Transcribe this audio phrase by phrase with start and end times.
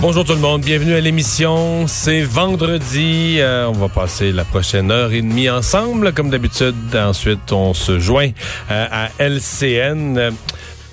[0.00, 1.86] Bonjour tout le monde, bienvenue à l'émission.
[1.86, 3.36] C'est vendredi.
[3.38, 6.74] euh, on va passer la prochaine heure et demie ensemble, comme d'habitude.
[6.94, 8.30] Ensuite, on se joint
[8.70, 10.30] euh, à LCN.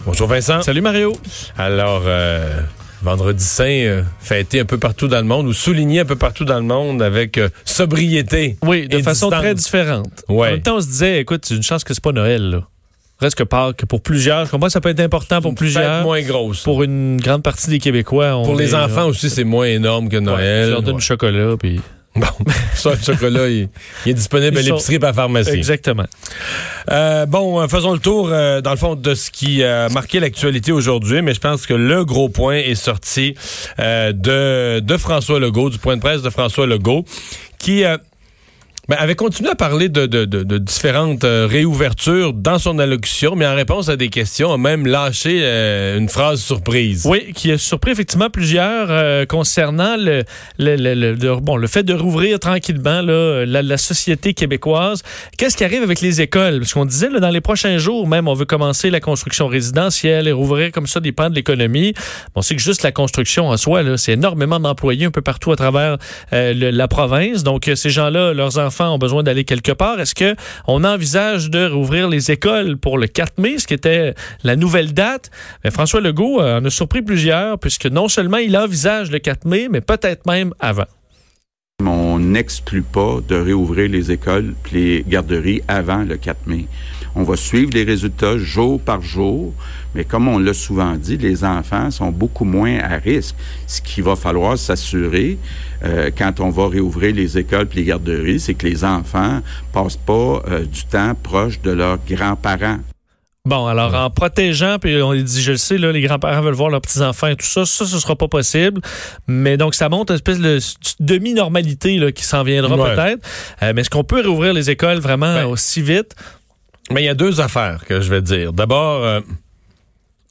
[0.05, 0.61] Bonjour Vincent.
[0.61, 1.13] Salut Mario.
[1.57, 2.59] Alors, euh,
[3.01, 6.43] vendredi saint, euh, fêté un peu partout dans le monde ou souligné un peu partout
[6.43, 8.57] dans le monde avec euh, sobriété.
[8.61, 9.41] Oui, de façon distance.
[9.41, 10.23] très différente.
[10.27, 10.49] Ouais.
[10.49, 12.67] En même temps, on se disait, écoute, c'est une chance que c'est pas Noël, là.
[13.19, 16.03] Reste que Pâques, pour plusieurs, je comprends que ça peut être important pour plusieurs.
[16.03, 16.61] moins grosse.
[16.61, 18.35] Pour une grande partie des Québécois.
[18.37, 20.65] on Pour les est- enfants aussi, c'est moins énorme que Ouais, Noël.
[20.67, 20.99] je leur donne Ouais.
[21.01, 21.81] du chocolat, puis...
[22.17, 22.25] Bon,
[22.73, 23.69] ça, le chocolat, il,
[24.05, 25.51] il est disponible à Ils sont- l'épicerie et à la pharmacie.
[25.51, 26.05] Exactement.
[26.91, 30.19] Euh, bon, euh, faisons le tour, euh, dans le fond, de ce qui a marqué
[30.19, 33.35] l'actualité aujourd'hui, mais je pense que le gros point est sorti
[33.79, 37.05] euh, de, de François Legault, du point de presse de François Legault,
[37.59, 37.83] qui
[38.89, 43.35] ben, avait continué à parler de, de- de- de différentes euh, réouvertures dans son allocution,
[43.35, 47.05] mais en réponse à des questions, a même lâché euh, une phrase surprise.
[47.05, 50.23] Oui, qui a surpris effectivement plusieurs euh, concernant le,
[50.57, 55.03] le, le- le- bon, le fait de rouvrir tranquillement là, la, la société québécoise.
[55.37, 56.59] Qu'est-ce qui arrive avec les écoles?
[56.59, 60.27] Parce qu'on disait là, dans les prochains jours, même, on veut commencer la construction résidentielle
[60.27, 61.93] et rouvrir comme ça des pans de l'économie.
[62.35, 65.55] Bon, c'est que juste la construction en soi, c'est énormément d'employés un peu partout à
[65.55, 65.97] travers
[66.33, 67.43] euh, la province.
[67.43, 69.99] Donc, ces gens-là, leurs enfants ont besoin d'aller quelque part.
[69.99, 70.35] Est-ce que
[70.67, 74.93] on envisage de rouvrir les écoles pour le 4 mai, ce qui était la nouvelle
[74.93, 75.31] date?
[75.71, 79.67] François Legault euh, en a surpris plusieurs, puisque non seulement il envisage le 4 mai,
[79.69, 80.85] mais peut-être même avant.
[81.85, 86.65] On n'exclut pas de réouvrir les écoles et les garderies avant le 4 mai.
[87.19, 89.51] On va suivre les résultats jour par jour,
[89.95, 93.35] mais comme on l'a souvent dit, les enfants sont beaucoup moins à risque.
[93.65, 95.39] Ce qu'il va falloir s'assurer
[95.83, 99.41] euh, quand on va réouvrir les écoles et les garderies, c'est que les enfants
[99.73, 102.77] passent pas euh, du temps proche de leurs grands-parents.
[103.45, 106.69] Bon, alors en protégeant, puis on dit, je le sais, là, les grands-parents veulent voir
[106.69, 108.81] leurs petits-enfants et tout ça, ça, ce sera pas possible.
[109.25, 110.59] Mais donc, ça montre une espèce de
[110.99, 112.93] demi-normalité là, qui s'en viendra Ouais.
[112.95, 113.27] peut-être.
[113.63, 116.13] Euh, mais est-ce qu'on peut réouvrir les écoles vraiment Ben, aussi vite?
[116.91, 118.53] Mais il y a deux affaires que je vais dire.
[118.53, 119.19] D'abord, euh,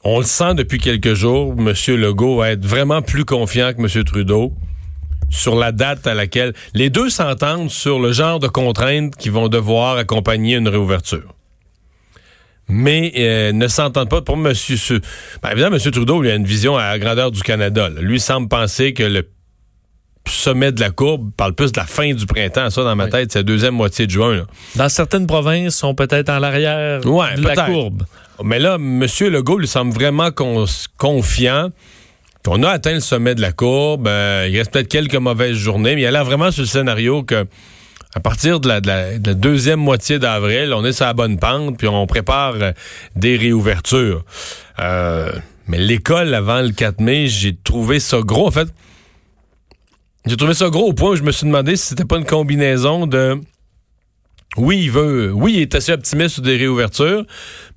[0.03, 1.73] on le sent depuis quelques jours, M.
[1.95, 4.03] Legault va être vraiment plus confiant que M.
[4.03, 4.53] Trudeau
[5.29, 9.49] sur la date à laquelle les deux s'entendent sur le genre de contraintes qui vont
[9.49, 11.33] devoir accompagner une réouverture.
[12.69, 14.53] Mais euh, ne s'entendent pas pour M.
[15.41, 15.91] Ben, évidemment, M.
[15.91, 17.89] Trudeau lui a une vision à la grandeur du Canada.
[17.89, 19.27] Lui semble penser que le
[20.27, 22.69] sommet de la courbe parle plus de la fin du printemps.
[22.69, 23.09] Ça, dans ma Oui.
[23.11, 24.35] tête, c'est la deuxième moitié de juin.
[24.35, 24.43] là.
[24.75, 28.03] Dans certaines provinces, sont peut-être en l'arrière Ouais, de la courbe.
[28.43, 29.03] Mais là, M.
[29.21, 30.65] Legault lui semble vraiment con-
[30.97, 31.69] confiant.
[32.49, 34.07] On a atteint le sommet de la courbe.
[34.07, 37.23] Euh, il reste peut-être quelques mauvaises journées, mais il a l'air vraiment sur le scénario
[37.23, 37.45] que
[38.15, 41.13] à partir de la, de la- de la deuxième moitié d'avril, on est sur la
[41.13, 42.71] bonne pente, puis on prépare euh,
[43.17, 44.23] des réouvertures.
[44.79, 45.31] Euh,
[45.67, 48.47] mais l'école avant le 4 mai, j'ai trouvé ça gros.
[48.47, 48.69] En fait,
[50.27, 52.25] j'ai trouvé ça gros au point où je me suis demandé si c'était pas une
[52.25, 53.39] combinaison de
[54.57, 55.31] oui, il veut.
[55.33, 57.25] Oui, il est assez optimiste sur des réouvertures,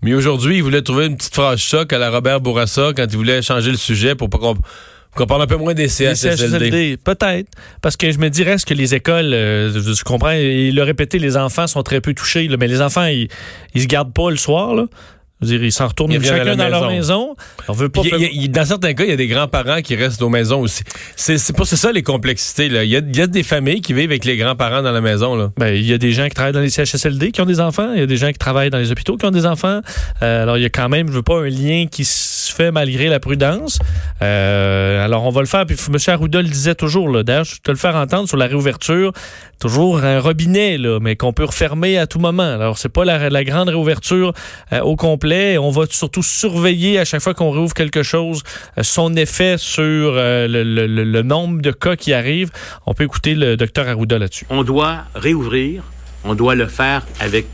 [0.03, 3.17] mais aujourd'hui, il voulait trouver une petite phrase choc à la Robert Bourassa quand il
[3.17, 6.97] voulait changer le sujet pour pas qu'on parle un peu moins des CHSLD.
[7.05, 7.49] Peut-être.
[7.83, 11.19] Parce que je me dirais ce que les écoles, euh, je, comprends, il l'a répété,
[11.19, 13.29] les enfants sont très peu touchés, mais les enfants, ils,
[13.75, 14.75] ils se gardent pas le soir.
[14.75, 14.87] Là.
[15.41, 17.35] Je veux dire, ils s'en retournent Ils chacun dans leur maison.
[17.69, 18.03] On veut pas.
[18.05, 20.83] Il il dans certains cas, il y a des grands-parents qui restent aux maisons aussi.
[21.17, 22.69] C'est c'est ça les complexités.
[22.69, 22.85] Là.
[22.85, 25.01] Il, y a, il y a des familles qui vivent avec les grands-parents dans la
[25.01, 25.37] maison.
[25.37, 25.51] Là.
[25.57, 27.93] Ben, il y a des gens qui travaillent dans les CHSLD qui ont des enfants.
[27.95, 29.81] Il y a des gens qui travaillent dans les hôpitaux qui ont des enfants.
[30.23, 32.71] Euh, alors, il y a quand même, je veux pas, un lien qui se fait
[32.73, 33.79] malgré la prudence.
[34.23, 35.67] Euh, alors, on va le faire.
[35.67, 35.97] Puis, M.
[36.07, 37.23] Arruda le disait toujours.
[37.25, 39.13] D'ailleurs, je te le faire entendre sur la réouverture.
[39.61, 42.43] Toujours un robinet, là, mais qu'on peut refermer à tout moment.
[42.55, 44.33] Alors, c'est pas la, la grande réouverture
[44.73, 45.59] euh, au complet.
[45.59, 48.43] On va surtout surveiller à chaque fois qu'on réouvre quelque chose
[48.79, 52.51] euh, son effet sur le- le nombre de cas qui arrivent.
[52.87, 54.47] On peut écouter le docteur Arruda là-dessus.
[54.51, 55.83] on doit réouvrir,
[56.25, 57.47] on doit le faire avec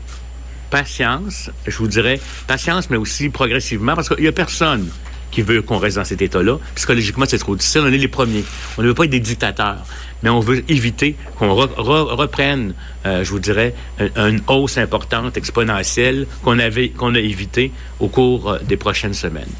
[0.69, 4.87] patience, je vous dirais patience, mais aussi progressivement, parce qu'il n'y a personne
[5.31, 6.57] qui veut qu'on reste dans cet état-là.
[6.75, 7.81] Psychologiquement, c'est trop difficile.
[7.83, 8.43] On est les premiers.
[8.77, 9.83] On ne veut pas être des dictateurs,
[10.23, 12.73] mais on veut éviter qu'on re- re- reprenne,
[13.05, 18.07] euh, je vous dirais, un- une hausse importante, exponentielle, qu'on avait, qu'on a évité au
[18.07, 19.51] cours euh, des prochaines semaines.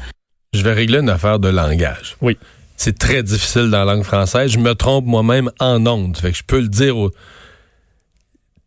[0.54, 2.16] Je vais régler une affaire de langage.
[2.22, 2.38] Oui.
[2.76, 4.50] C'est très difficile dans la langue française.
[4.52, 6.16] Je me trompe moi-même en ondes.
[6.16, 7.10] Fait que je peux le dire au-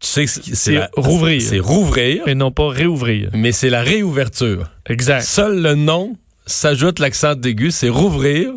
[0.01, 1.41] tu sais que c'est rouvrir.
[1.41, 3.29] C'est rouvrir, Et non pas réouvrir.
[3.33, 4.69] mais c'est la réouverture.
[4.89, 5.21] Exact.
[5.21, 6.15] Seul le nom
[6.45, 8.51] s'ajoute l'accent aigu, c'est rouvrir.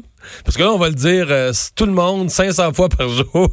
[0.44, 3.50] Parce que là, on va le dire, euh, tout le monde, 500 fois par jour.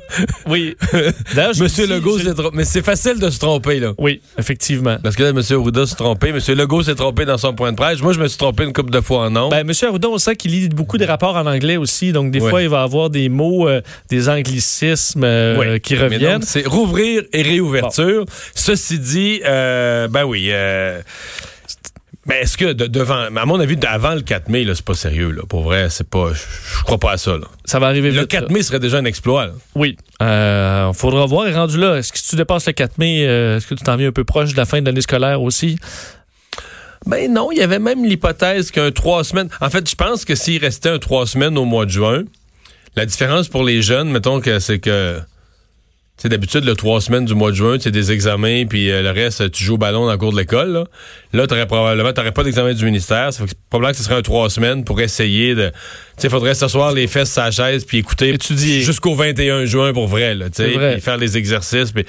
[0.48, 0.76] Oui.
[0.94, 2.56] Je Monsieur dis- Legault je- s'est trompé.
[2.58, 3.94] Mais c'est facile de se tromper, là.
[3.98, 4.98] Oui, effectivement.
[5.02, 5.42] Parce que là, M.
[5.52, 6.30] Arruda s'est trompé.
[6.30, 6.40] M.
[6.56, 8.02] Legault s'est trompé dans son point de presse.
[8.02, 9.50] Moi, je me suis trompé une couple de fois en nom.
[9.50, 12.40] Ben, Monsieur Arruda, on sait qu'il lit beaucoup de rapports en anglais aussi, donc des
[12.40, 15.82] fois, il va avoir des mots, euh, des anglicismes euh, Oui.
[15.82, 16.42] qui reviennent.
[16.44, 18.26] C'est rouvrir et réouverture.
[18.56, 20.52] Ceci dit, ben oui.
[22.28, 25.32] Mais est-ce que de- devant, à mon avis, avant le 4 mai, c'est pas sérieux,
[25.32, 25.42] là.
[25.50, 27.48] Pour vrai, c'est pas, je crois pas à ça, là.
[27.66, 28.30] Ça va arriver Le vite.
[28.30, 28.54] 4 là.
[28.54, 29.54] mai serait déjà un exploit, là.
[29.76, 29.98] Oui.
[30.22, 31.48] Euh, faudra voir.
[31.48, 33.84] Et rendu là, est-ce que si tu dépasses le 4 mai, euh, est-ce que tu
[33.84, 35.78] t'en viens un peu proche de la fin de l'année scolaire aussi?
[37.08, 39.50] Ben non, il y avait même l'hypothèse qu'un trois semaines.
[39.60, 42.24] En fait, je pense que s'il restait un trois semaines au mois de juin,
[42.96, 45.20] la différence pour les jeunes, mettons que c'est que.
[46.22, 49.10] Sais, d'habitude, le trois semaines du mois de juin, c'est des examens, puis euh, le
[49.10, 50.72] reste, tu joues au ballon dans le cours de l'école.
[50.72, 50.84] Là,
[51.34, 53.34] là t'aurais probablement t'aurais pas d'examen du ministère.
[53.34, 55.70] Ça fait que c'est probablement que ce serait un trois semaines pour essayer de.
[55.70, 55.74] Tu
[56.18, 58.82] sais, faudrait s'asseoir les fesses sur la chaise, puis écouter Étudier.
[58.82, 62.06] jusqu'au 21 juin pour vrai, là, tu sais, faire les exercices, puis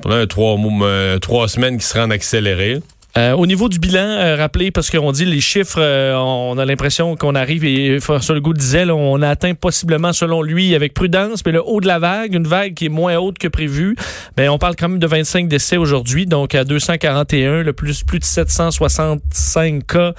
[0.00, 2.78] pendant un trois, euh, trois semaines qui seraient en accéléré.
[3.16, 6.66] Euh, au niveau du bilan, euh, rappelez, parce qu'on dit les chiffres, euh, on a
[6.66, 11.42] l'impression qu'on arrive, et François Legault disait, là, on atteint possiblement, selon lui, avec prudence,
[11.46, 13.96] mais le haut de la vague, une vague qui est moins haute que prévu.
[14.36, 18.18] Mais on parle quand même de 25 décès aujourd'hui, donc à 241, le plus, plus
[18.18, 20.12] de 765 cas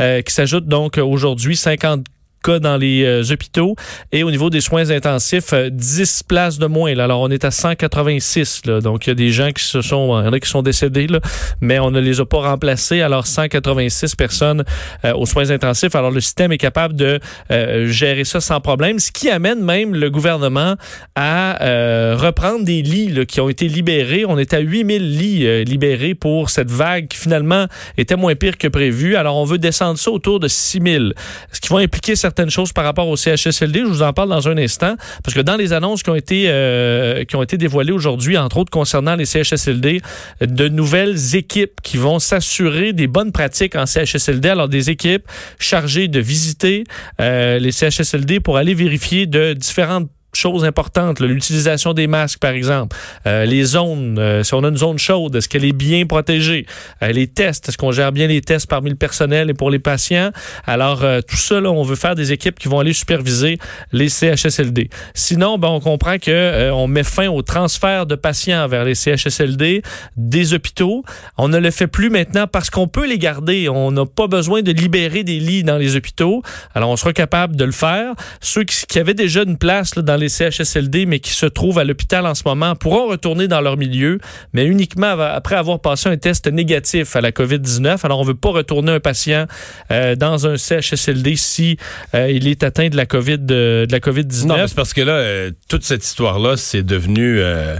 [0.00, 2.06] euh, qui s'ajoutent donc aujourd'hui, 50
[2.44, 3.76] cas dans les euh, hôpitaux.
[4.12, 6.96] Et au niveau des soins intensifs, euh, 10 places de moins.
[6.98, 8.66] Alors, on est à 186.
[8.66, 8.80] Là.
[8.80, 10.62] Donc, il y a des gens qui se sont, il y en a qui sont
[10.62, 11.20] décédés, là,
[11.60, 13.00] mais on ne les a pas remplacés.
[13.00, 14.64] Alors, 186 personnes
[15.04, 15.94] euh, aux soins intensifs.
[15.94, 17.20] Alors, le système est capable de
[17.50, 20.76] euh, gérer ça sans problème, ce qui amène même le gouvernement
[21.14, 24.24] à euh, reprendre des lits là, qui ont été libérés.
[24.26, 28.58] On est à 8000 lits euh, libérés pour cette vague qui, finalement, était moins pire
[28.58, 29.16] que prévu.
[29.16, 31.14] Alors, on veut descendre ça autour de 6000.
[31.52, 33.80] Ce qui va impliquer certaines choses par rapport au CHSLD.
[33.80, 36.46] Je vous en parle dans un instant, parce que dans les annonces qui ont été,
[36.48, 40.00] euh, qui ont été dévoilées aujourd'hui, entre autres concernant les CHSLD,
[40.40, 44.48] de nouvelles équipes qui vont s'assurer des bonnes pratiques en CHSLD.
[44.48, 45.28] Alors, des équipes
[45.60, 46.84] chargées de visiter
[47.20, 52.96] euh, les CHSLD pour aller vérifier de différentes choses importantes, l'utilisation des masques, par exemple,
[53.26, 56.66] euh, les zones, euh, si on a une zone chaude, est-ce qu'elle est bien protégée,
[57.02, 59.78] Euh, les tests, est-ce qu'on gère bien les tests parmi le personnel et pour les
[59.78, 60.30] patients,
[60.66, 63.58] alors tout ça, là, on veut faire des équipes qui vont aller superviser
[63.92, 64.90] les CHSLD.
[65.14, 69.82] Sinon, ben, on comprend que on met fin au transfert de patients vers les CHSLD
[70.16, 71.04] des hôpitaux.
[71.36, 73.68] On ne le fait plus maintenant parce qu'on peut les garder.
[73.68, 76.42] On n'a pas besoin de libérer des lits dans les hôpitaux.
[76.74, 78.14] Alors, on sera capable de le faire.
[78.40, 82.26] Ceux qui, avaient déjà une place dans les CHSLD, mais qui se trouvent à l'hôpital
[82.26, 84.18] en ce moment, pourront retourner dans leur milieu,
[84.52, 88.04] mais uniquement après avoir passé un test négatif à la COVID-19.
[88.04, 89.46] Alors, on veut pas retourner un patient
[89.90, 91.76] euh, dans un CHSLD si
[92.14, 94.46] euh, il est atteint de la COVID de, de la COVID-19.
[94.46, 97.76] Non, mais c'est parce que là, euh, toute cette histoire-là, c'est devenu euh,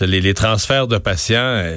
[0.00, 1.76] les, les transferts de patients.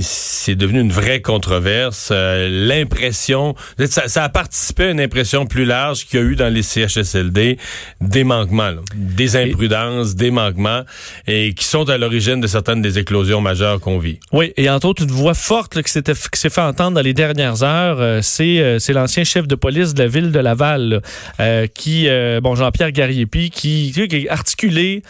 [0.00, 2.10] C'est devenu une vraie controverse.
[2.12, 3.54] Euh, L'impression,
[3.86, 6.62] ça, ça a participé à une impression plus large qu'il y a eu dans les
[6.62, 7.58] CHSLD
[8.00, 8.80] des manquements, là.
[8.94, 10.82] des imprudences, des manquements,
[11.26, 14.20] et qui sont à l'origine de certaines des éclosions majeures qu'on vit.
[14.32, 17.62] Oui, et entre autres, une voix forte là, qui s'est fait entendre dans les dernières
[17.62, 21.02] heures, euh, c'est euh, c'est l'ancien chef de police de la ville de Laval,
[21.38, 22.08] là, qui,
[22.42, 25.02] bon, Jean-Pierre Garriépi, qui, qui est articulé,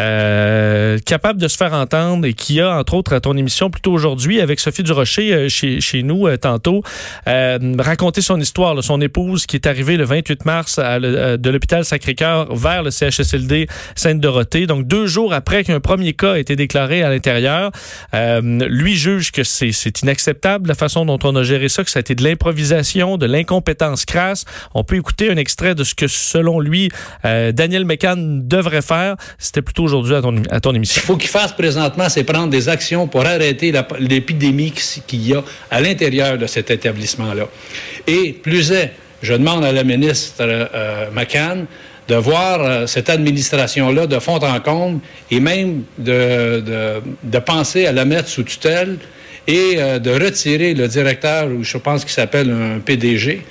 [0.00, 3.92] euh, capable de se faire entendre et qui a, entre autres, à ton émission plutôt
[3.92, 6.82] aujourd'hui avec Sophie Durocher euh, chez, chez nous euh, tantôt,
[7.26, 11.84] raconté son histoire, là, son épouse qui est arrivée le 28 mars à de l'hôpital
[11.84, 14.66] Sacré-Cœur vers le CHSLD Sainte-Dorothée.
[14.66, 17.70] Donc, deux jours après qu'un premier cas a été déclaré à l'intérieur,
[18.12, 22.00] lui juge que c'est inacceptable la façon dont on a géré ça, que ça a
[22.00, 24.44] été de l'improvisation, de l'incompétence crasse.
[24.74, 26.90] On peut écouter un extrait de ce que, selon lui,
[27.24, 29.16] Daniel McCann devrait faire.
[29.38, 30.14] C'était plutôt aujourd'hui
[30.50, 30.60] à
[31.00, 35.42] faut qu'il fasse présentement, c'est prendre des actions pour arrêter l'épidémie qui- qu'il y a
[35.70, 37.48] à l'intérieur de cet établissement-là.
[38.06, 38.92] Et plus est,
[39.22, 41.66] je demande à la ministre euh, euh, McCann
[42.08, 48.04] de voir euh, cette administration-là de fond en comble et même de, penser à la
[48.04, 48.96] mettre sous tutelle
[49.46, 53.42] et de retirer le directeur, ou je pense qu'il s'appelle un PDG,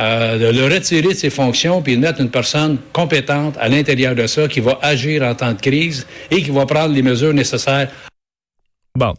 [0.00, 4.14] euh, de le retirer de ses fonctions puis de mettre une personne compétente à l'intérieur
[4.14, 7.34] de ça qui va agir en temps de crise et qui va prendre les mesures
[7.34, 7.88] nécessaires
[8.96, 9.14] Bon.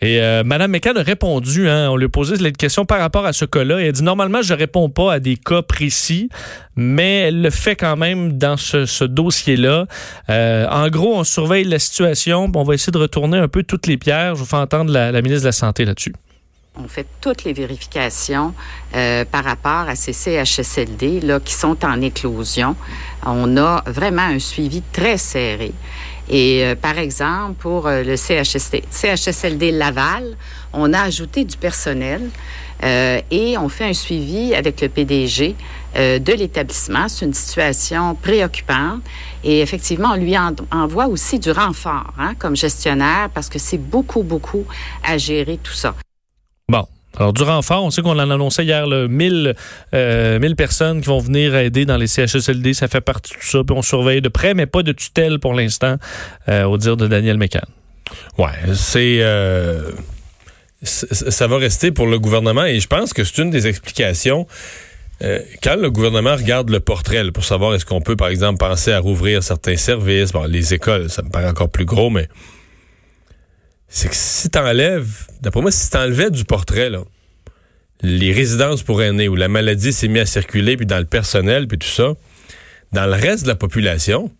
[0.00, 3.24] Et euh, Mme McCann a répondu, hein, on lui a posé cette question par rapport
[3.24, 3.80] à ce cas-là.
[3.80, 6.28] Elle a dit, normalement, je réponds pas à des cas précis,
[6.74, 9.86] mais elle le fait quand même dans ce, dossier-là.
[10.28, 13.86] Euh, en gros, on surveille la situation, on va essayer de retourner un peu toutes
[13.86, 14.34] les pierres.
[14.34, 16.14] Je vous fais entendre la, ministre de la Santé là-dessus.
[16.80, 18.54] On fait toutes les vérifications
[18.96, 22.76] euh, par rapport à ces CHSLD là, qui sont en éclosion.
[23.26, 25.72] On a vraiment un suivi très serré.
[26.30, 30.34] Et euh, par exemple, pour euh, le CHSLD Laval,
[30.72, 32.30] on a ajouté du personnel
[33.30, 35.54] et on fait un suivi avec le PDG
[35.94, 37.06] de l'établissement.
[37.06, 39.02] C'est une situation préoccupante.
[39.44, 40.34] Et effectivement, on lui
[40.72, 44.64] envoie aussi du renfort hein, comme gestionnaire parce que c'est beaucoup, beaucoup
[45.04, 45.94] à gérer tout ça.
[47.18, 49.54] Alors, du renfort, on sait qu'on en annonçait hier là, 1000,
[49.94, 52.74] euh, personnes qui vont venir aider dans les CHSLD.
[52.74, 53.58] Ça fait partie de tout ça.
[53.64, 55.96] Puis on surveille de près, mais pas de tutelle pour l'instant,
[56.48, 57.66] euh, au dire de Daniel Mécan.
[58.38, 59.18] Ouais, c'est.
[59.20, 59.90] Euh,
[60.82, 64.48] ça va rester pour le gouvernement et je pense que c'est une des explications.
[65.62, 68.98] Quand le gouvernement regarde le portrait pour savoir est-ce qu'on peut, par exemple, penser à
[68.98, 72.26] rouvrir certains services, bon, les écoles, ça me paraît encore plus gros, mais
[73.94, 77.02] c'est que si t'enlèves, d'après moi, si t'enlevais du portrait, là,
[78.00, 81.68] les résidences pour aînés où la maladie s'est mise à circuler, puis dans le personnel,
[81.68, 82.14] puis tout ça,
[82.92, 84.30] dans le reste de la population,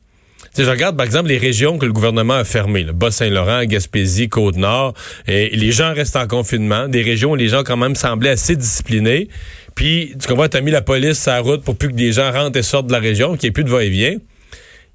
[0.57, 4.95] je regarde, par exemple, les régions que le gouvernement a fermées, le Bas-Saint-Laurent, Gaspésie, Côte-Nord,
[5.29, 8.57] et les gens restent en confinement, des régions où les gens quand même semblaient assez
[8.57, 9.29] disciplinés,
[9.75, 12.33] puis tu comprends, t'as mis la police sur la route pour plus que des gens
[12.33, 14.17] rentrent et sortent de la région, qu'il n'y ait plus de va-et-vient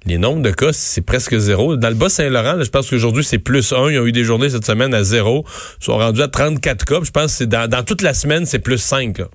[0.06, 1.76] les nombres de cas, c'est presque zéro.
[1.76, 3.90] Dans le Bas-Saint-Laurent, je pense qu'aujourd'hui, c'est plus un.
[3.90, 5.44] Ils ont eu des journées cette semaine à zéro.
[5.80, 7.00] Ils sont rendus à 34 cas.
[7.02, 9.18] Je pense que c'est dans, toute la semaine, c'est plus 5.
[9.18, 9.26] Là.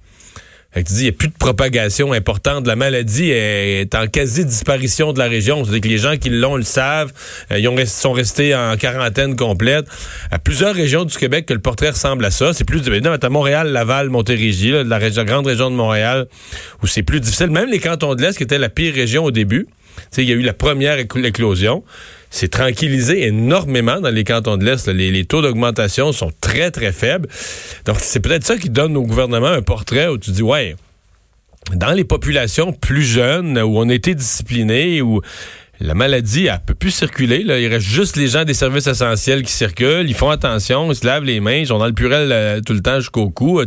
[0.71, 2.65] Fait que tu dis, il n'y a plus de propagation importante.
[2.65, 5.63] La maladie est en quasi-disparition de la région.
[5.63, 7.13] C'est-à-dire que les gens qui l'ont le savent.
[7.51, 9.85] Euh, ils ont sont restés en quarantaine complète.
[10.31, 12.53] À plusieurs régions du Québec que le portrait ressemble à ça.
[12.53, 13.13] C'est plus évident.
[13.13, 16.25] À Montréal, Laval, Montérégie, la grande région de Montréal,
[16.81, 17.51] où c'est plus difficile.
[17.51, 19.67] Même les cantons de l'Est, qui étaient la pire région au début,
[20.17, 21.83] il y a eu la première éclosion.
[22.29, 24.87] C'est tranquillisé énormément dans les cantons de l'Est.
[24.87, 27.29] Les, taux d'augmentation sont très, très faibles.
[27.85, 30.75] Donc, c'est peut-être ça qui donne au gouvernement un portrait où tu dis, ouais,
[31.75, 35.21] dans les populations plus jeunes, où on était discipliné, où
[35.83, 37.43] la maladie, elle peut plus circuler.
[37.43, 37.59] Là.
[37.59, 40.07] Il reste juste les gens des services essentiels qui circulent.
[40.07, 42.71] Ils font attention, ils se lavent les mains, ils sont dans le purel euh, tout
[42.71, 43.61] le temps jusqu'au cou.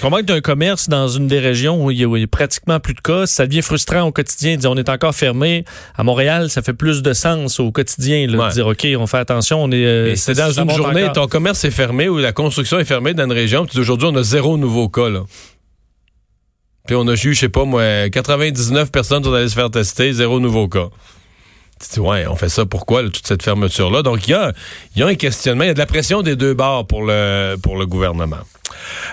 [0.00, 3.00] Comment que d'un commerce dans une des régions où il, y a, pratiquement plus de
[3.00, 4.56] cas, ça devient frustrant au quotidien.
[4.64, 5.64] on est encore fermé.
[5.96, 9.64] À Montréal, ça fait plus de sens au quotidien de dire OK, on fait attention.
[9.64, 9.84] On est.
[9.84, 13.24] Euh, c'est dans une journée, ton commerce est fermé ou la construction est fermée dans
[13.24, 13.66] une région.
[13.76, 15.08] Aujourd'hui, on a zéro nouveau cas.
[15.08, 15.24] Là.
[16.86, 20.12] Puis on a eu, je sais pas moi, 99 personnes sont allées se faire tester,
[20.12, 20.90] zéro nouveau cas.
[21.98, 24.02] Ouais, on fait ça pourquoi, toute cette fermeture-là?
[24.02, 24.52] Donc, il y a,
[24.96, 27.56] y a un questionnement, il y a de la pression des deux bords pour le,
[27.62, 28.38] pour le gouvernement.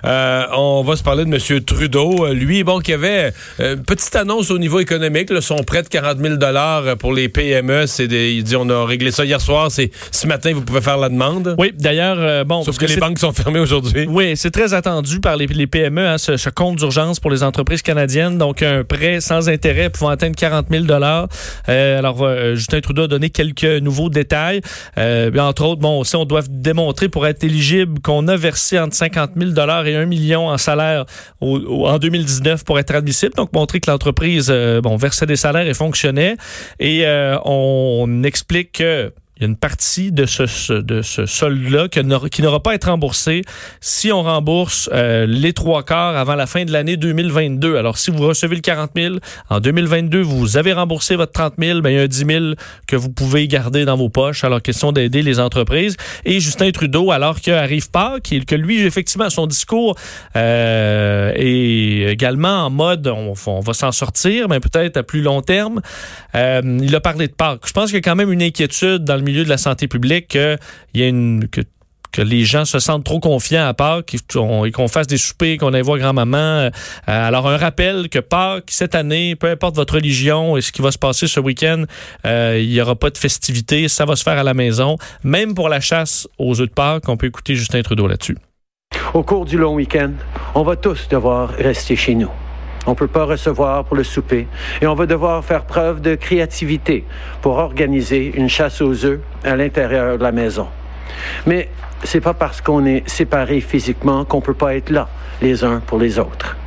[0.06, 1.62] Euh, on va se parler de M.
[1.62, 2.26] Trudeau.
[2.26, 6.18] Euh, lui, bon, qui avait euh, petite annonce au niveau économique, son prêt de 40
[6.20, 6.36] 000
[7.00, 7.86] pour les PME.
[7.88, 9.72] C'est il dit on a réglé ça hier soir.
[9.72, 11.56] C'est ce matin, vous pouvez faire la demande.
[11.58, 12.64] Oui, d'ailleurs, bon.
[12.64, 14.06] Sauf que, les banques sont fermées aujourd'hui.
[14.08, 18.38] Oui, c'est très attendu par les, PME, hein, ce, compte d'urgence pour les entreprises canadiennes.
[18.38, 20.86] Donc, un prêt sans intérêt pouvant atteindre 40 000
[21.68, 24.62] Alors, Justin Trudeau a donné quelques nouveaux détails.
[24.98, 29.32] entre autres, bon, aussi, on doit démontrer pour être éligible qu'on a versé entre 50
[29.38, 29.43] 000
[29.86, 31.06] et 1 million en salaire
[31.42, 33.34] en 2019 pour être admissible.
[33.36, 36.38] Donc, montrer que l'entreprise euh, bon, versait des salaires et fonctionnait.
[36.80, 41.90] Et euh, on explique que il y a une partie de ce, de ce solde-là
[41.90, 43.42] qui n'aura pas à être remboursé
[43.82, 47.76] si on rembourse euh, les trois quarts avant la fin de l'année 2022.
[47.76, 49.16] Alors, si vous recevez le 40 000,
[49.50, 52.46] en 2022, vous avez remboursé votre 30 000, bien, il y a un 10 000
[52.88, 54.46] que vous pouvez garder dans vos poches.
[54.46, 55.98] Alors, question d'aider les entreprises.
[56.24, 59.96] Et Justin Trudeau, alors qu'arrive pas, que lui, effectivement, son discours
[60.38, 65.42] euh, est également en mode on, on va s'en sortir, mais peut-être à plus long
[65.42, 65.82] terme.
[66.36, 67.62] Euh, il a parlé de Pâques.
[67.66, 69.88] Je pense qu'il y a quand même une inquiétude dans le milieu de la santé
[69.88, 70.58] publique qu'il
[70.94, 71.62] y a une que,
[72.22, 75.82] les gens se sentent trop confiants à Pâques et qu'on fasse des soupers, qu'on aille
[75.82, 76.38] grand-maman.
[76.38, 76.70] Euh,
[77.08, 80.92] alors, un rappel que Pâques, cette année, peu importe votre religion et ce qui va
[80.92, 81.86] se passer ce week-end,
[82.28, 84.98] euh, il n'y aura pas de festivités, ça va se faire à la maison.
[85.24, 88.38] Même pour la chasse aux œufs de Pâques, on peut écouter Justin Trudeau là-dessus.
[89.16, 90.12] Au cours du long week-end,
[90.54, 92.30] on va tous devoir rester chez nous.
[92.86, 94.48] On ne peut pas recevoir pour le souper
[94.82, 97.06] et on va devoir faire preuve de créativité
[97.42, 100.68] pour organiser une chasse aux œufs à l'intérieur de la maison.
[101.46, 101.70] Mais
[102.04, 105.08] c'est pas parce qu'on est séparés physiquement qu'on peut pas être là
[105.42, 106.58] les uns pour les autres.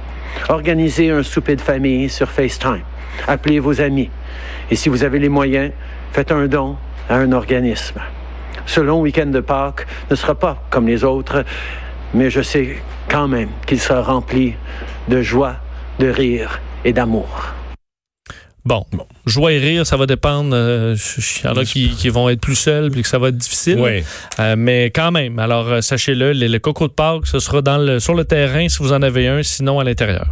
[0.49, 2.83] Organisez un souper de famille sur FaceTime.
[3.27, 4.11] Appelez vos amis.
[4.71, 5.73] Et si vous avez les moyens,
[6.13, 6.77] faites un don
[7.09, 8.01] à un organisme.
[8.65, 11.45] Ce long week-end de Pâques ne sera pas comme les autres,
[12.15, 12.77] mais je sais
[13.09, 14.55] quand même qu'il sera rempli
[15.09, 15.57] de joie,
[15.99, 17.29] de rire et d'amour.
[18.65, 18.85] Bon,
[19.27, 20.51] joie et rire, ça va dépendre.
[20.53, 20.97] Euh,
[21.41, 23.37] Il y en a qui, qui vont être plus seuls puis que ça va être
[23.37, 23.79] difficile.
[23.79, 24.03] Oui.
[24.41, 27.79] Euh, mais quand même, alors euh, sachez-le, le, le coco de Pâques, ce sera dans
[27.79, 30.27] le, sur le terrain si vous en avez un, sinon à l'intérieur.